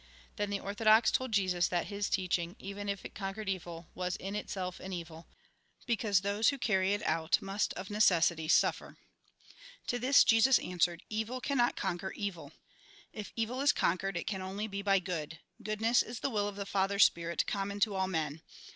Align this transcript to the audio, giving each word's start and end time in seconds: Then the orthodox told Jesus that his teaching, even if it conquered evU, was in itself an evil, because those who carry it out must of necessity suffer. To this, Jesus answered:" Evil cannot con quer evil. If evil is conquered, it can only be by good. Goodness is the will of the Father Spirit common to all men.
Then 0.35 0.49
the 0.49 0.59
orthodox 0.59 1.11
told 1.11 1.31
Jesus 1.31 1.67
that 1.67 1.85
his 1.85 2.09
teaching, 2.09 2.55
even 2.57 2.89
if 2.89 3.05
it 3.05 3.13
conquered 3.13 3.47
evU, 3.47 3.85
was 3.93 4.15
in 4.15 4.35
itself 4.35 4.79
an 4.79 4.91
evil, 4.91 5.27
because 5.85 6.21
those 6.21 6.49
who 6.49 6.57
carry 6.57 6.93
it 6.95 7.03
out 7.03 7.39
must 7.39 7.71
of 7.75 7.91
necessity 7.91 8.47
suffer. 8.47 8.97
To 9.85 9.99
this, 9.99 10.23
Jesus 10.23 10.57
answered:" 10.57 11.03
Evil 11.19 11.39
cannot 11.39 11.75
con 11.75 11.99
quer 11.99 12.09
evil. 12.15 12.51
If 13.13 13.31
evil 13.35 13.61
is 13.61 13.71
conquered, 13.71 14.17
it 14.17 14.25
can 14.25 14.41
only 14.41 14.65
be 14.65 14.81
by 14.81 14.97
good. 14.97 15.37
Goodness 15.61 16.01
is 16.01 16.21
the 16.21 16.31
will 16.31 16.47
of 16.47 16.55
the 16.55 16.65
Father 16.65 16.97
Spirit 16.97 17.45
common 17.45 17.79
to 17.81 17.93
all 17.93 18.07
men. 18.07 18.41